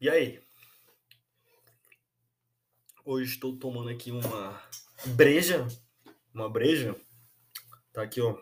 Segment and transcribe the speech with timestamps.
[0.00, 0.40] E aí?
[3.04, 4.62] Hoje estou tomando aqui uma
[5.16, 5.66] breja,
[6.32, 6.94] uma breja.
[7.92, 8.40] Tá aqui, ó.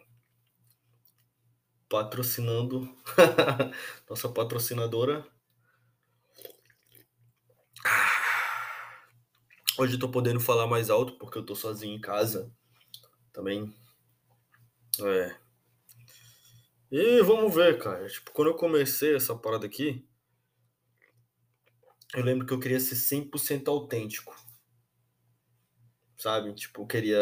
[1.89, 2.95] Patrocinando
[4.07, 5.27] nossa patrocinadora.
[9.79, 12.55] Hoje eu tô podendo falar mais alto porque eu tô sozinho em casa.
[13.33, 13.75] Também.
[15.01, 15.35] É.
[16.91, 18.07] E vamos ver, cara.
[18.07, 20.07] Tipo, quando eu comecei essa parada aqui,
[22.17, 24.35] eu lembro que eu queria ser 100% autêntico.
[26.17, 26.55] Sabe?
[26.55, 27.21] Tipo, eu queria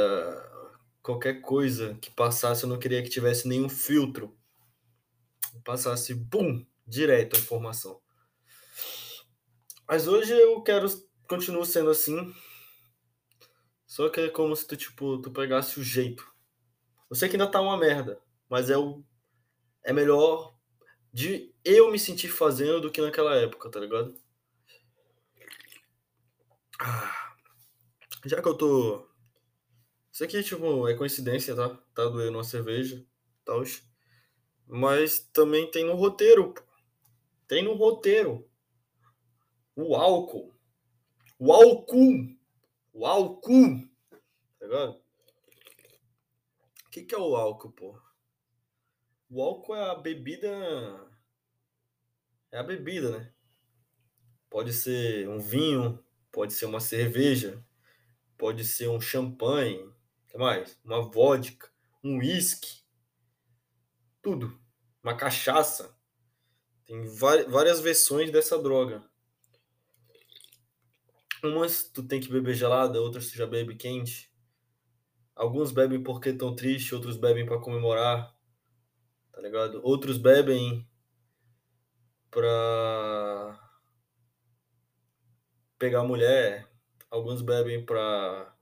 [1.03, 4.39] qualquer coisa que passasse, eu não queria que tivesse nenhum filtro.
[5.65, 8.01] Passasse, bum, direto a informação.
[9.89, 10.87] Mas hoje eu quero
[11.29, 12.33] continuo sendo assim.
[13.84, 16.25] Só que é como se tu, tipo, tu pegasse o jeito.
[17.11, 19.03] Eu sei que ainda tá uma merda, mas é o
[19.83, 20.56] é melhor
[21.12, 24.23] de eu me sentir fazendo do que naquela época, tá ligado?
[26.87, 27.35] Ah,
[28.27, 29.09] já que eu tô.
[30.13, 31.71] Isso aqui, tipo, é coincidência, tá?
[31.95, 33.03] Tá doendo uma cerveja,
[33.43, 33.63] tal.
[34.67, 36.53] Mas também tem no roteiro.
[37.49, 38.47] Tem no roteiro.
[39.75, 40.55] O álcool.
[41.39, 42.37] O álcool.
[42.93, 43.89] O álcool.
[44.61, 45.01] Tá ligado?
[46.87, 47.99] O que, que é o álcool, pô?
[49.31, 50.51] O álcool é a bebida.
[52.53, 53.33] É a bebida, né?
[54.51, 57.65] Pode ser um vinho, pode ser uma cerveja,
[58.37, 59.89] pode ser um champanhe,
[60.27, 60.77] que mais?
[60.85, 61.71] Uma vodka,
[62.03, 62.83] um whisky,
[64.21, 64.59] tudo.
[65.01, 65.97] Uma cachaça.
[66.85, 69.05] Tem várias versões dessa droga.
[71.43, 74.33] Umas tu tem que beber gelada, outras tu já bebe quente.
[75.37, 78.35] Alguns bebem porque estão tristes, outros bebem para comemorar.
[79.31, 79.81] Tá ligado?
[79.85, 80.89] Outros bebem
[82.31, 83.64] pra
[85.85, 86.67] pegar mulher,
[87.11, 88.57] alguns bebem pra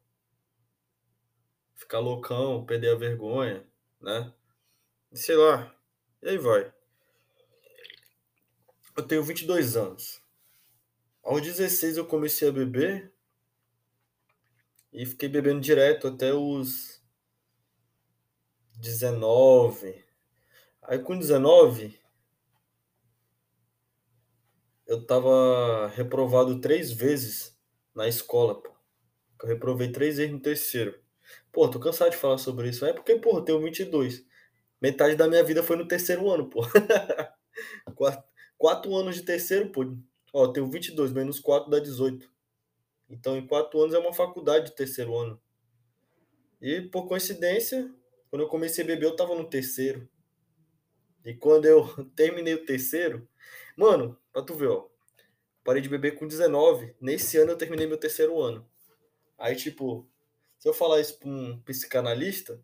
[1.77, 3.65] ficar loucão, perder a vergonha,
[4.00, 4.34] né?
[5.12, 5.72] Sei lá.
[6.21, 6.75] E aí vai.
[8.97, 10.21] Eu tenho 22 anos.
[11.22, 13.15] Aos 16 eu comecei a beber
[14.93, 17.00] e fiquei bebendo direto até os
[18.81, 20.05] 19.
[20.82, 21.97] Aí com 19
[24.92, 27.56] eu tava reprovado três vezes
[27.94, 28.70] na escola, pô.
[29.42, 31.00] Eu reprovei três vezes no terceiro.
[31.50, 32.84] Pô, tô cansado de falar sobre isso.
[32.84, 34.22] É porque, pô, eu tenho 22.
[34.82, 36.60] Metade da minha vida foi no terceiro ano, pô.
[37.97, 38.22] quatro,
[38.58, 39.97] quatro anos de terceiro, pô.
[40.31, 42.31] Ó, tenho 22, menos 4 dá 18.
[43.08, 45.41] Então, em quatro anos é uma faculdade de terceiro ano.
[46.60, 47.91] E, por coincidência,
[48.28, 50.06] quando eu comecei a beber, eu tava no terceiro.
[51.25, 51.82] E quando eu
[52.14, 53.26] terminei o terceiro,
[53.77, 54.88] mano, pra tu ver, ó.
[55.65, 56.94] Parei de beber com 19.
[57.00, 58.69] Nesse ano eu terminei meu terceiro ano.
[59.38, 60.09] Aí, tipo,
[60.59, 62.61] se eu falar isso pra um psicanalista,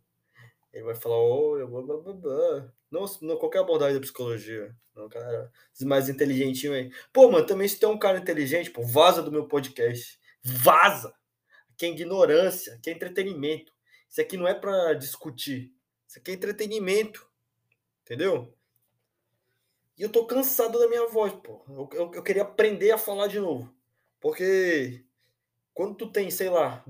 [0.73, 2.73] ele vai falar, olha, blá, blá, blá, blá.
[2.91, 4.75] Não, não, qualquer abordagem da psicologia.
[4.95, 5.53] Não, cara,
[5.83, 6.91] mais inteligentinho aí.
[7.13, 10.19] Pô, mano, também se tem um cara inteligente, pô, vaza do meu podcast.
[10.43, 11.15] Vaza!
[11.77, 13.73] Que é ignorância, que é entretenimento.
[14.09, 15.73] Isso aqui não é para discutir.
[16.07, 17.29] Isso aqui é entretenimento.
[18.03, 18.53] Entendeu?
[19.99, 21.65] E eu tô cansado da minha voz, pô.
[21.69, 23.75] Eu, eu, eu queria aprender a falar de novo.
[24.21, 25.05] Porque
[25.75, 26.85] quando tu tem, sei lá,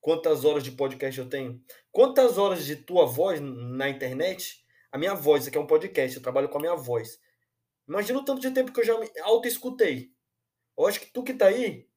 [0.00, 5.14] quantas horas de podcast eu tenho, quantas horas de tua voz na internet, a minha
[5.14, 7.18] voz, isso aqui é um podcast, eu trabalho com a minha voz.
[7.88, 10.12] Imagina o tanto de tempo que eu já me auto-escutei.
[10.76, 11.88] Eu acho que tu que tá aí,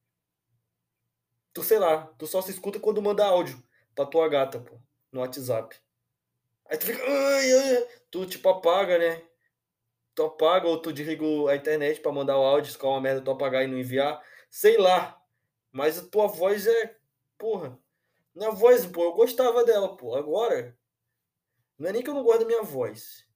[1.53, 3.61] tu sei lá, tu só se escuta quando manda áudio
[3.93, 4.79] pra tua gata, pô,
[5.11, 5.75] no WhatsApp.
[6.65, 7.03] Aí tu fica,
[8.09, 9.32] tu tipo apaga, né?
[10.15, 13.21] Tu apaga ou tu desliga a internet para mandar o áudio, se ficar uma merda
[13.21, 15.19] tu apagar e não enviar, sei lá.
[15.71, 16.97] Mas a tua voz é,
[17.37, 17.79] porra,
[18.35, 20.15] minha voz, pô, eu gostava dela, pô.
[20.15, 20.77] Agora,
[21.77, 23.27] não é nem que eu não gosto da minha voz.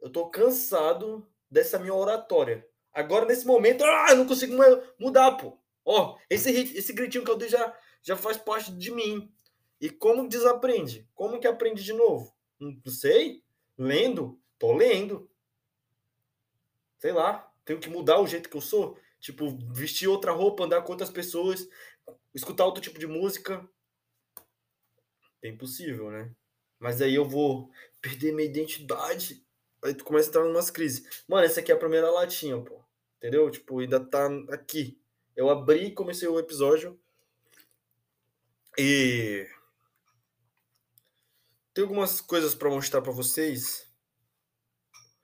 [0.00, 2.66] Eu tô cansado dessa minha oratória.
[2.92, 4.56] Agora, nesse momento, ah, eu não consigo
[4.98, 5.58] mudar, pô.
[5.84, 9.32] Ó, esse, esse gritinho que eu dei já, já faz parte de mim.
[9.80, 11.08] E como desaprende?
[11.14, 12.34] Como que aprende de novo?
[12.58, 13.44] Não sei.
[13.76, 14.40] Lendo?
[14.58, 15.30] Tô lendo.
[16.98, 17.52] Sei lá.
[17.64, 18.98] Tenho que mudar o jeito que eu sou.
[19.20, 21.68] Tipo, vestir outra roupa, andar com outras pessoas,
[22.34, 23.68] escutar outro tipo de música.
[25.42, 26.30] É impossível, né?
[26.78, 27.70] Mas aí eu vou
[28.00, 29.44] perder minha identidade.
[29.82, 31.24] Aí tu começa a entrar numas crises.
[31.26, 32.80] Mano, essa aqui é a primeira latinha, pô.
[33.16, 33.50] Entendeu?
[33.50, 35.00] Tipo, ainda tá aqui.
[35.34, 36.98] Eu abri e comecei o episódio.
[38.78, 39.48] E.
[41.74, 43.90] Tem algumas coisas para mostrar para vocês.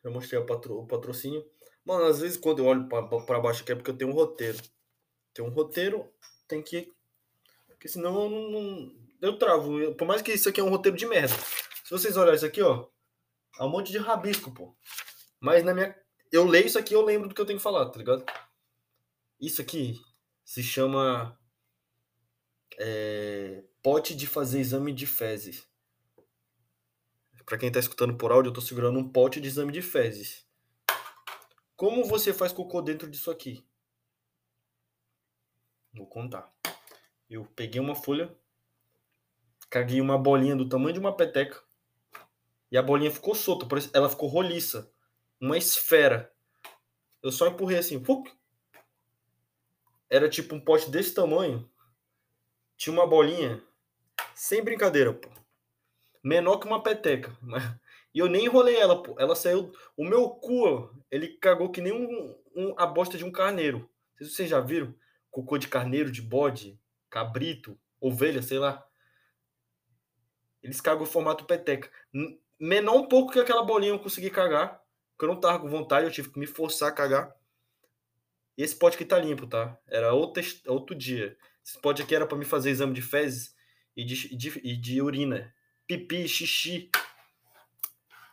[0.03, 1.49] Já mostrei patro, o patrocínio.
[1.85, 4.59] Mano, às vezes quando eu olho para baixo aqui é porque eu tenho um roteiro.
[5.35, 6.09] Tem um roteiro,
[6.47, 6.93] tem que.
[7.69, 9.03] Porque senão eu não.
[9.21, 9.95] Eu travo.
[9.95, 11.35] Por mais que isso aqui é um roteiro de merda.
[11.85, 12.89] Se vocês olharem isso aqui, ó.
[13.59, 14.77] É um monte de rabisco, pô.
[15.41, 15.97] Mas na minha.
[16.31, 18.25] Eu leio isso aqui eu lembro do que eu tenho que falar, tá ligado?
[19.41, 20.01] Isso aqui
[20.45, 21.39] se chama.
[22.79, 25.67] É, pote de fazer exame de fezes.
[27.45, 30.47] Para quem tá escutando por áudio, eu tô segurando um pote de exame de fezes.
[31.83, 33.67] Como você faz cocô dentro disso aqui?
[35.93, 36.55] Vou contar.
[37.29, 38.33] Eu peguei uma folha,
[39.69, 41.61] caguei uma bolinha do tamanho de uma peteca
[42.71, 44.95] e a bolinha ficou solta, ela ficou roliça,
[45.41, 46.33] uma esfera.
[47.21, 48.01] Eu só empurrei assim,
[50.09, 51.69] era tipo um pote desse tamanho,
[52.77, 53.61] tinha uma bolinha,
[54.37, 55.29] sem brincadeira, pô,
[56.23, 57.37] menor que uma peteca.
[58.15, 59.15] E eu nem enrolei ela, pô.
[59.19, 59.73] Ela saiu.
[59.97, 63.89] O meu cu, ele cagou que nem um, um, a bosta de um carneiro.
[64.19, 64.95] Se vocês já viram.
[65.31, 66.79] Cocô de carneiro, de bode,
[67.09, 68.87] cabrito, ovelha, sei lá.
[70.63, 71.91] Eles cagam o formato peteca.
[72.61, 74.83] Menor um pouco que aquela bolinha eu consegui cagar.
[75.13, 77.35] Porque eu não tava com vontade, eu tive que me forçar a cagar.
[78.57, 79.79] E esse pote aqui tá limpo, tá?
[79.89, 81.37] Era outro, outro dia.
[81.65, 83.55] Esse pote aqui era para me fazer exame de fezes
[83.97, 85.55] e de, de, e de urina.
[85.87, 86.91] Pipi, xixi,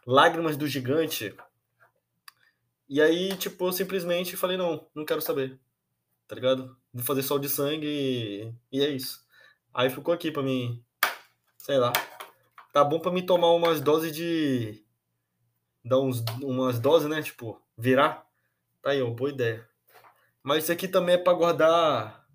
[0.05, 1.35] Lágrimas do Gigante.
[2.87, 5.59] E aí, tipo, eu simplesmente falei, não, não quero saber.
[6.27, 6.75] Tá ligado?
[6.93, 9.23] Vou fazer sol de sangue e, e é isso.
[9.73, 10.83] Aí ficou aqui pra mim,
[11.57, 11.93] sei lá.
[12.73, 14.83] Tá bom pra me tomar umas doses de.
[15.83, 17.21] Dar uns, umas doses, né?
[17.21, 18.27] Tipo, virar.
[18.81, 19.67] Tá aí, ó, boa ideia.
[20.43, 22.25] Mas isso aqui também é pra guardar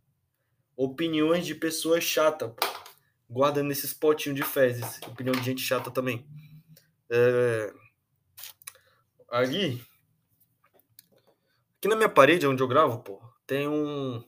[0.77, 2.53] opiniões de pessoas chatas.
[3.29, 5.01] Guarda nesses potinhos de fezes.
[5.07, 6.27] Opinião de gente chata também.
[7.11, 7.73] É...
[9.29, 9.85] Ali,
[11.77, 14.25] aqui na minha parede, onde eu gravo, pô, tem um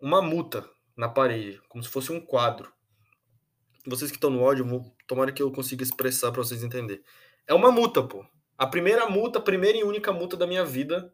[0.00, 2.72] uma multa na parede, como se fosse um quadro.
[3.86, 7.02] Vocês que estão no áudio, vou, tomara que eu consiga expressar para vocês entenderem.
[7.46, 8.24] É uma multa, pô.
[8.56, 11.12] A primeira multa, a primeira e única multa da minha vida,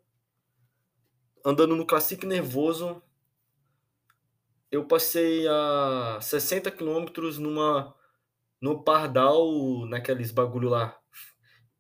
[1.45, 3.03] andando no Classic Nervoso,
[4.71, 7.95] eu passei a 60 quilômetros numa
[8.61, 10.99] no Pardal, naqueles bagulho lá,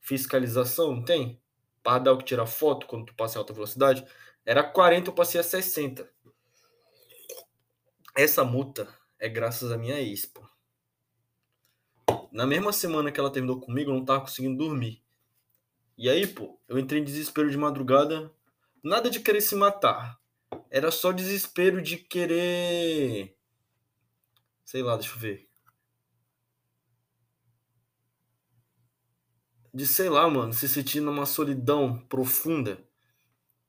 [0.00, 1.40] fiscalização, tem?
[1.82, 4.04] Pardal que tira foto quando tu passa em alta velocidade.
[4.44, 6.10] Era 40, eu passei a 60.
[8.16, 8.88] Essa multa
[9.18, 10.48] é graças à minha ex, pô.
[12.32, 15.02] Na mesma semana que ela terminou comigo, eu não tava conseguindo dormir.
[15.98, 18.32] E aí, pô, eu entrei em desespero de madrugada.
[18.82, 20.18] Nada de querer se matar.
[20.70, 23.36] Era só desespero de querer.
[24.64, 25.49] Sei lá, deixa eu ver.
[29.72, 32.84] De sei lá, mano, se sentir numa solidão profunda.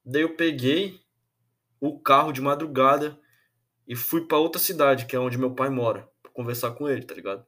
[0.04, 1.00] Daí eu peguei
[1.80, 3.20] o carro de madrugada
[3.88, 7.04] e fui para outra cidade, que é onde meu pai mora, pra conversar com ele,
[7.04, 7.46] tá ligado?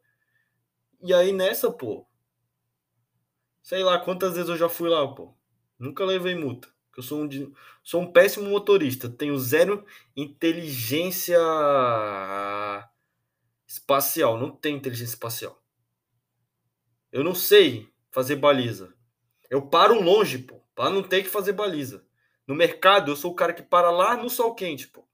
[1.01, 2.07] E aí nessa, pô,
[3.61, 5.35] sei lá quantas vezes eu já fui lá, pô.
[5.79, 6.73] Nunca levei multa.
[6.95, 7.29] Eu sou um,
[7.83, 9.83] sou um péssimo motorista, tenho zero
[10.15, 11.39] inteligência
[13.67, 15.61] espacial, não tenho inteligência espacial.
[17.11, 18.93] Eu não sei fazer baliza.
[19.49, 22.05] Eu paro longe, pô, para não ter que fazer baliza.
[22.47, 25.05] No mercado, eu sou o cara que para lá no sol quente, pô.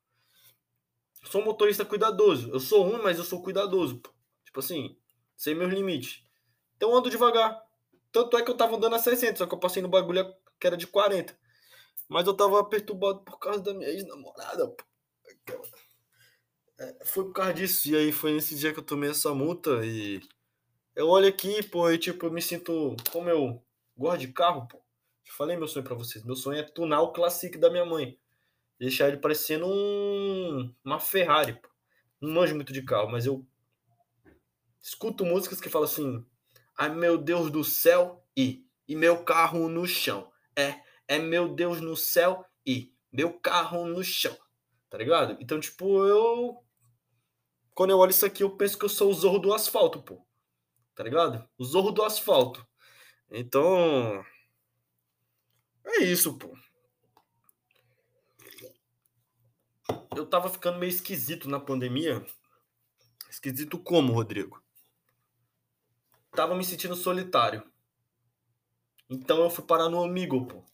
[1.23, 2.51] Sou um motorista cuidadoso.
[2.51, 4.09] Eu sou ruim, mas eu sou cuidadoso, pô.
[4.43, 4.97] Tipo assim,
[5.35, 6.23] sei meus limites.
[6.75, 7.63] Então eu ando devagar.
[8.11, 10.67] Tanto é que eu tava andando a 60, só que eu passei no bagulho que
[10.67, 11.37] era de 40.
[12.09, 14.83] Mas eu tava perturbado por causa da minha ex-namorada, pô.
[16.79, 17.87] É, foi por causa disso.
[17.89, 20.21] E aí foi nesse dia que eu tomei essa multa e
[20.99, 22.93] eu olho aqui, pô, e tipo, eu me sinto.
[23.09, 23.63] Como eu
[23.95, 24.79] gosto de carro, pô.
[25.25, 26.25] Eu falei meu sonho pra vocês.
[26.25, 28.19] Meu sonho é tunar o Classic da minha mãe.
[28.77, 31.69] Deixar ele parecendo um, uma Ferrari, pô.
[32.19, 33.47] Não manjo muito de carro, mas eu
[34.81, 36.25] escuto músicas que falam assim:
[36.77, 40.29] Ai meu Deus do céu, e, e meu carro no chão.
[40.53, 44.37] É, é meu Deus no céu, e meu carro no chão.
[44.89, 45.37] Tá ligado?
[45.39, 46.61] Então, tipo, eu.
[47.73, 50.27] Quando eu olho isso aqui, eu penso que eu sou o zorro do asfalto, pô
[50.99, 51.47] tá ligado?
[51.57, 52.67] O zorro do asfalto.
[53.31, 54.21] Então.
[55.85, 56.53] É isso, pô.
[60.13, 62.25] Eu tava ficando meio esquisito na pandemia.
[63.29, 64.61] Esquisito como, Rodrigo?
[66.31, 67.63] Tava me sentindo solitário.
[69.09, 70.65] Então eu fui parar no amigo, pô.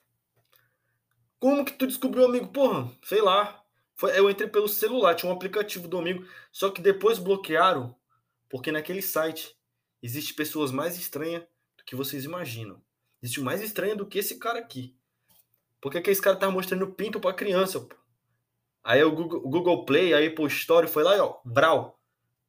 [1.38, 2.48] Como que tu descobriu o amigo?
[2.48, 3.64] Porra, sei lá.
[3.94, 7.96] Foi, eu entrei pelo celular, tinha um aplicativo do amigo, só que depois bloquearam,
[8.50, 9.56] porque naquele site
[10.06, 11.42] Existem pessoas mais estranhas
[11.76, 12.80] do que vocês imaginam.
[13.24, 14.96] Existe mais estranho do que esse cara aqui.
[15.82, 17.96] Por que esse cara tava mostrando pinto pra criança, pô?
[18.84, 22.00] Aí o Google, Google Play, aí Apple Store foi lá e ó, Brau.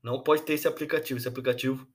[0.03, 1.19] Não pode ter esse aplicativo.
[1.19, 1.89] Esse aplicativo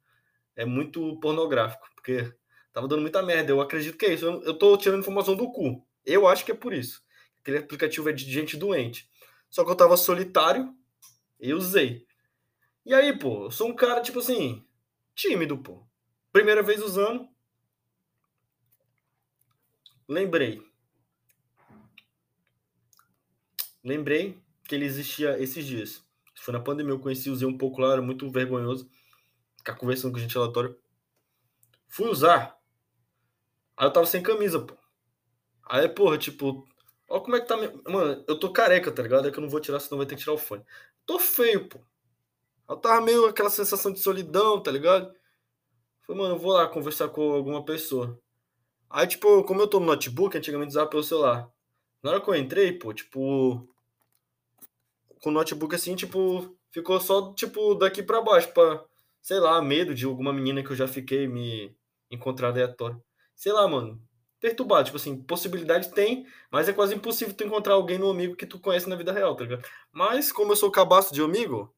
[0.55, 2.33] é muito pornográfico, porque
[2.73, 3.51] tava dando muita merda.
[3.51, 4.25] Eu acredito que é isso.
[4.25, 5.85] Eu, eu tô tirando informação do cu.
[6.03, 7.03] Eu acho que é por isso.
[7.39, 9.07] Aquele aplicativo é de gente doente.
[9.47, 10.75] Só que eu tava solitário
[11.39, 12.03] e usei.
[12.83, 14.65] E aí, pô, eu sou um cara, tipo assim,
[15.15, 15.85] tímido, pô.
[16.31, 17.27] Primeira vez usando.
[20.07, 20.61] Lembrei.
[23.83, 26.03] Lembrei que ele existia esses dias.
[26.35, 28.89] Foi na pandemia, eu conheci, usei um pouco lá, era muito vergonhoso.
[29.57, 30.75] Ficar conversando com gente aleatória.
[31.87, 32.57] Fui usar.
[33.77, 34.75] Aí eu tava sem camisa, pô.
[35.69, 36.67] Aí, porra, tipo,
[37.07, 37.57] ó como é que tá.
[37.57, 39.27] Mano, eu tô careca, tá ligado?
[39.27, 40.63] É que eu não vou tirar, senão vai ter que tirar o fone.
[41.05, 41.79] Tô feio, pô.
[42.71, 45.13] Eu tava meio aquela sensação de solidão, tá ligado?
[46.07, 48.17] Falei, mano, eu vou lá conversar com alguma pessoa.
[48.89, 51.51] Aí, tipo, como eu tô no notebook, antigamente usava pelo celular.
[52.01, 53.67] Na hora que eu entrei, pô, tipo.
[55.21, 58.85] Com o notebook assim, tipo, ficou só, tipo, daqui pra baixo, pra,
[59.21, 61.75] sei lá, medo de alguma menina que eu já fiquei me
[62.09, 63.03] encontrar aleatório.
[63.35, 64.01] Sei lá, mano.
[64.39, 68.45] Perturbado, tipo assim, possibilidade tem, mas é quase impossível tu encontrar alguém no amigo que
[68.45, 69.67] tu conhece na vida real, tá ligado?
[69.91, 71.71] Mas, como eu sou cabaço de amigo,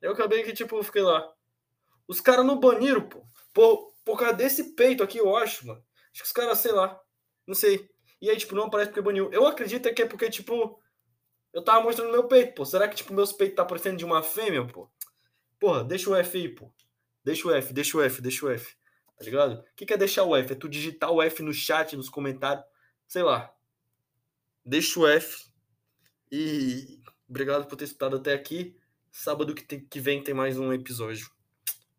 [0.00, 1.32] eu acabei que, tipo, fiquei lá.
[2.06, 3.26] Os caras não baniram, pô.
[3.52, 5.82] Por, por causa desse peito aqui, eu acho, mano.
[6.12, 7.00] Acho que os caras, sei lá.
[7.46, 7.88] Não sei.
[8.20, 9.30] E aí, tipo, não aparece porque baniu.
[9.32, 10.80] Eu acredito que é porque, tipo,
[11.52, 12.64] eu tava mostrando meu peito, pô.
[12.64, 14.90] Será que, tipo, meus peitos tá parecendo de uma fêmea, pô?
[15.58, 16.72] Porra, deixa o F aí, pô.
[17.24, 18.76] Deixa o F, deixa o F, deixa o F.
[19.18, 19.60] Tá ligado?
[19.60, 20.52] O que, que é deixar o F?
[20.52, 22.64] É tu digitar o F no chat, nos comentários.
[23.08, 23.52] Sei lá.
[24.64, 25.50] Deixa o F.
[26.30, 28.78] E obrigado por ter escutado até aqui.
[29.18, 31.30] Sábado que, tem, que vem tem mais um episódio.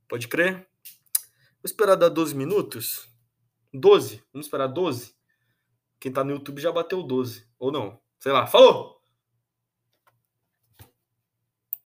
[0.07, 0.53] Pode crer?
[0.53, 3.09] Vou esperar dar 12 minutos.
[3.73, 4.23] 12?
[4.31, 5.15] Vamos esperar 12?
[5.99, 7.43] Quem tá no YouTube já bateu 12.
[7.57, 7.99] Ou não.
[8.19, 8.45] Sei lá.
[8.45, 8.96] Falou!